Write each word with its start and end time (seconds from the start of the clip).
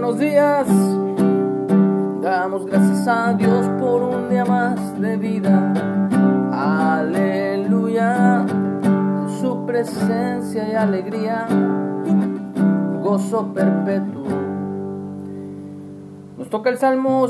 buenos 0.00 0.20
días. 0.20 0.68
Damos 2.22 2.66
gracias 2.66 3.08
a 3.08 3.32
Dios 3.32 3.66
por 3.80 4.00
un 4.04 4.28
día 4.28 4.44
más 4.44 5.00
de 5.00 5.16
vida. 5.16 5.72
Aleluya. 6.52 8.46
Su 9.40 9.66
presencia 9.66 10.68
y 10.68 10.74
alegría. 10.76 11.48
Gozo 13.02 13.52
perpetuo. 13.52 14.22
Nos 16.38 16.48
toca 16.48 16.70
el 16.70 16.78
Salmo, 16.78 17.26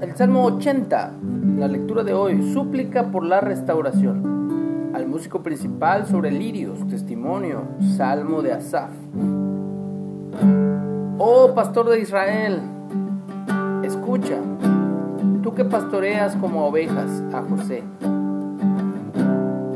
el 0.00 0.14
Salmo 0.14 0.44
80, 0.44 1.14
la 1.58 1.66
lectura 1.66 2.04
de 2.04 2.14
hoy, 2.14 2.52
súplica 2.52 3.10
por 3.10 3.24
la 3.24 3.40
restauración. 3.40 4.92
Al 4.94 5.08
músico 5.08 5.42
principal 5.42 6.06
sobre 6.06 6.30
lirios, 6.30 6.86
testimonio, 6.86 7.62
Salmo 7.96 8.42
de 8.42 8.52
Asaf. 8.52 8.92
Oh 11.18 11.52
pastor 11.54 11.90
de 11.90 12.00
Israel, 12.00 12.62
escucha, 13.84 14.38
tú 15.42 15.54
que 15.54 15.64
pastoreas 15.64 16.34
como 16.36 16.66
ovejas 16.66 17.22
a 17.34 17.42
José, 17.42 17.84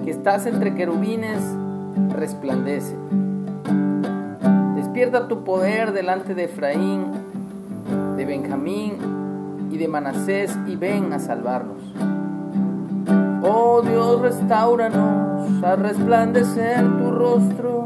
que 0.03 0.11
estás 0.11 0.47
entre 0.47 0.75
querubines, 0.75 1.43
resplandece. 2.09 2.97
Despierta 4.77 5.29
tu 5.29 5.45
poder 5.45 5.93
delante 5.93 6.35
de 6.35 6.45
Efraín, 6.45 7.05
de 8.17 8.25
Benjamín 8.25 8.95
y 9.71 9.77
de 9.77 9.89
Manasés 9.89 10.59
y 10.67 10.77
ven 10.77 11.13
a 11.13 11.19
salvarnos. 11.19 11.83
Oh 13.43 13.83
Dios, 13.83 14.23
restauranos, 14.23 15.63
a 15.63 15.77
resplandecer 15.77 16.83
tu 16.97 17.11
rostro 17.11 17.85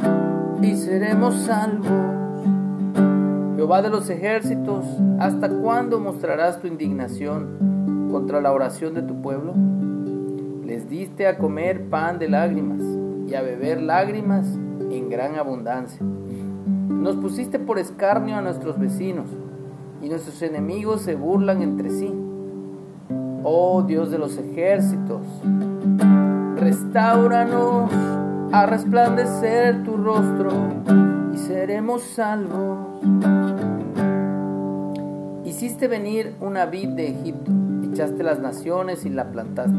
y 0.63 0.77
seremos 0.77 1.35
salvos. 1.35 2.20
Jehová 3.61 3.83
de 3.83 3.91
los 3.91 4.09
ejércitos, 4.09 4.87
¿hasta 5.19 5.51
cuándo 5.51 6.01
mostrarás 6.01 6.63
tu 6.63 6.67
indignación 6.67 8.09
contra 8.11 8.41
la 8.41 8.53
oración 8.53 8.95
de 8.95 9.03
tu 9.03 9.21
pueblo? 9.21 9.53
Les 10.65 10.89
diste 10.89 11.27
a 11.27 11.37
comer 11.37 11.91
pan 11.91 12.19
de 12.19 12.31
lágrimas 12.31 12.81
y 13.29 13.35
a 13.35 13.43
beber 13.43 13.83
lágrimas 13.83 14.47
en 14.91 15.11
gran 15.11 15.37
abundancia. 15.37 16.01
Nos 16.03 17.17
pusiste 17.17 17.59
por 17.59 17.79
escarnio 17.79 18.37
a 18.37 18.41
nuestros 18.41 18.79
vecinos 18.79 19.29
y 20.01 20.09
nuestros 20.09 20.41
enemigos 20.41 21.03
se 21.03 21.15
burlan 21.15 21.61
entre 21.61 21.91
sí. 21.91 22.15
Oh 23.45 23.83
Dios 23.83 24.11
de 24.11 24.17
los 24.17 24.39
ejércitos, 24.39 25.21
restauranos 26.57 27.91
a 28.53 28.65
resplandecer 28.65 29.83
tu 29.83 29.99
rostro 29.99 30.51
y 31.35 31.37
seremos 31.37 32.01
salvos. 32.01 33.40
Hiciste 35.61 35.89
venir 35.89 36.37
una 36.41 36.65
vid 36.65 36.89
de 36.89 37.09
Egipto, 37.09 37.53
echaste 37.93 38.23
las 38.23 38.39
naciones 38.39 39.05
y 39.05 39.11
la 39.11 39.31
plantaste. 39.31 39.77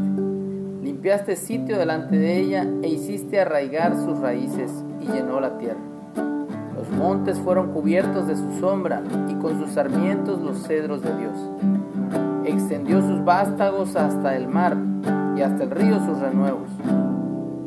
Limpiaste 0.80 1.34
sitio 1.34 1.76
delante 1.76 2.16
de 2.16 2.38
ella 2.38 2.64
e 2.84 2.88
hiciste 2.88 3.40
arraigar 3.40 3.96
sus 3.96 4.20
raíces 4.20 4.70
y 5.00 5.08
llenó 5.08 5.40
la 5.40 5.58
tierra. 5.58 5.80
Los 6.76 6.88
montes 6.90 7.36
fueron 7.40 7.72
cubiertos 7.72 8.28
de 8.28 8.36
su 8.36 8.60
sombra 8.60 9.02
y 9.28 9.34
con 9.34 9.58
sus 9.58 9.72
sarmientos 9.72 10.40
los 10.40 10.62
cedros 10.68 11.02
de 11.02 11.16
Dios. 11.16 11.36
Extendió 12.44 13.00
sus 13.00 13.24
vástagos 13.24 13.96
hasta 13.96 14.36
el 14.36 14.46
mar 14.46 14.76
y 15.36 15.40
hasta 15.40 15.64
el 15.64 15.72
río 15.72 15.98
sus 15.98 16.20
renuevos. 16.20 16.70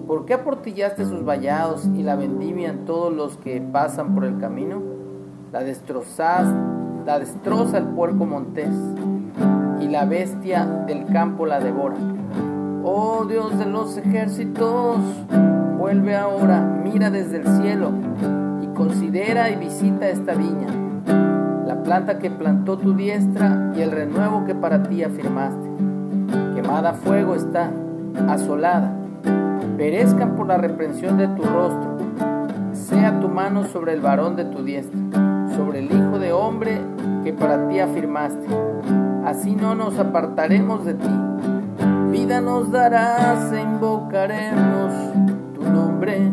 ¿Por 0.08 0.26
qué 0.26 0.36
aportillaste 0.36 1.04
sus 1.04 1.26
vallados 1.26 1.86
y 1.88 2.02
la 2.02 2.16
vendimian 2.16 2.86
todos 2.86 3.14
los 3.14 3.36
que 3.36 3.60
pasan 3.60 4.16
por 4.16 4.24
el 4.24 4.38
camino? 4.38 4.82
La 5.52 5.66
destrozas, 5.66 6.48
la 7.06 7.20
destroza 7.20 7.78
el 7.78 7.86
puerco 7.86 8.26
montés 8.26 8.74
y 9.80 9.88
la 9.88 10.06
bestia 10.06 10.66
del 10.88 11.06
campo 11.06 11.46
la 11.46 11.60
devora. 11.60 11.96
Oh 12.84 13.26
Dios 13.26 13.58
de 13.58 13.66
los 13.66 13.98
ejércitos, 13.98 14.98
vuelve 15.78 16.16
ahora, 16.16 16.62
mira 16.84 17.10
desde 17.10 17.38
el 17.38 17.48
cielo 17.62 17.92
y 18.62 18.68
considera 18.76 19.50
y 19.52 19.56
visita 19.56 20.10
esta 20.10 20.34
viña, 20.34 20.68
la 21.66 21.84
planta 21.84 22.20
que 22.20 22.32
plantó 22.32 22.78
tu 22.78 22.94
diestra 22.94 23.72
y 23.76 23.82
el 23.82 23.92
renuevo 23.92 24.46
que 24.46 24.56
para 24.56 24.84
ti 24.84 25.04
afirmaste. 25.04 25.70
Quemada 26.56 26.92
a 26.92 26.94
fuego 26.94 27.36
está, 27.36 27.72
asolada 28.28 28.92
perezcan 29.78 30.36
por 30.36 30.48
la 30.48 30.58
reprensión 30.58 31.18
de 31.18 31.28
tu 31.28 31.44
rostro. 31.44 31.98
Sea 32.74 33.20
tu 33.20 33.28
mano 33.28 33.66
sobre 33.66 33.94
el 33.94 34.02
varón 34.02 34.36
de 34.36 34.46
tu 34.46 34.64
diestra, 34.64 35.00
sobre 35.56 35.80
el 35.80 35.86
Hijo 35.86 36.20
de 36.20 36.34
hombre 36.34 36.82
que 37.24 37.34
para 37.34 37.68
ti 37.68 37.80
afirmaste. 37.80 38.48
Así 39.26 39.56
no 39.56 39.76
nos 39.76 39.98
apartaremos 39.98 40.86
de 40.86 40.94
ti. 40.96 41.10
Vida 42.12 42.42
nos 42.42 42.72
darás 42.72 43.52
e 43.52 43.62
invocaremos 43.62 44.94
tu 45.54 45.64
nombre. 45.64 46.32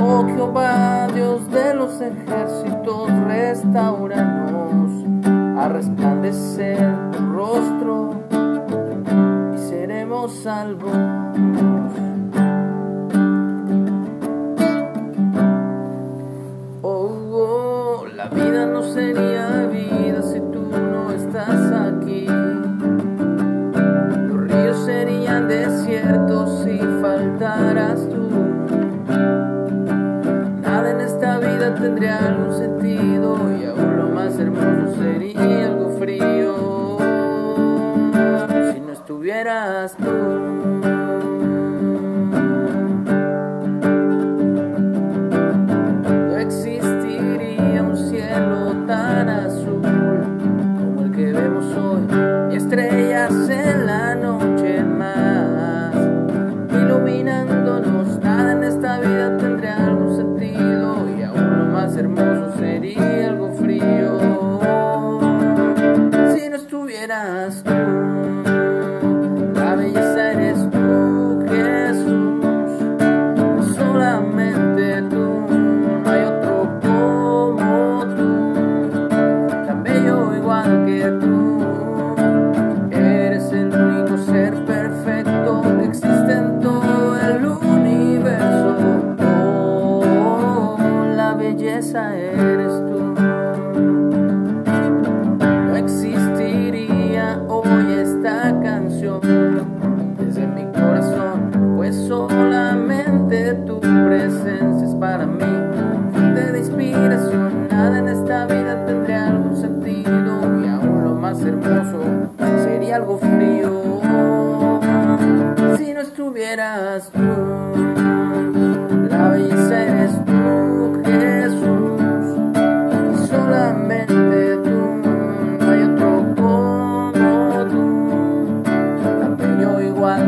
Oh 0.00 0.24
Jehová, 0.26 1.08
Dios 1.14 1.50
de 1.50 1.74
los 1.74 2.00
ejércitos, 2.00 3.10
restauranos 3.26 4.73
sería 18.94 19.66
vida 19.66 20.22
si 20.22 20.40
tú 20.52 20.70
no 20.70 21.10
estás 21.10 21.72
aquí. 21.72 22.26
Los 24.28 24.48
ríos 24.48 24.84
serían 24.84 25.48
desiertos 25.48 26.64
si 26.64 26.78
faltaras 27.00 28.08
tú. 28.08 28.28
Nada 30.62 30.90
en 30.90 31.00
esta 31.00 31.38
vida 31.38 31.74
tendría 31.74 32.18
algún 32.18 32.52
sentido 32.56 33.36
y 33.60 33.64
aún 33.64 33.96
lo 33.96 34.08
más 34.08 34.38
hermoso 34.38 34.94
sería 34.96 35.66
algo 35.66 35.90
frío 35.98 36.98
si 38.72 38.80
no 38.80 38.92
estuvieras 38.92 39.96
tú. 39.96 40.73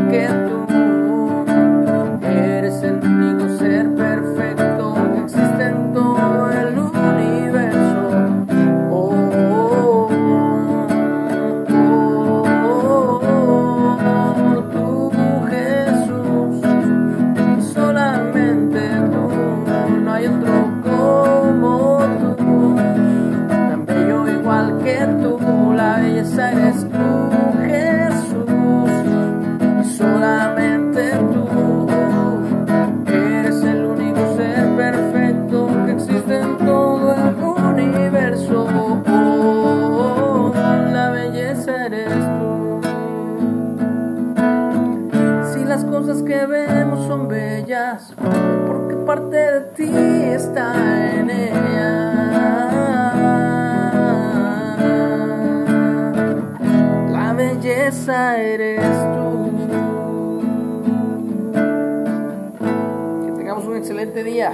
looking 0.07 0.46
que 46.23 46.45
vemos 46.45 47.05
son 47.07 47.27
bellas, 47.27 48.13
porque 48.67 48.95
parte 49.05 49.35
de 49.35 49.61
ti 49.75 49.91
está 50.33 50.73
en 51.13 51.29
ella. 51.29 52.71
La 57.11 57.33
belleza 57.33 58.37
eres 58.37 58.81
tú. 59.15 59.51
Que 63.25 63.31
tengamos 63.33 63.65
un 63.65 63.75
excelente 63.75 64.23
día. 64.23 64.53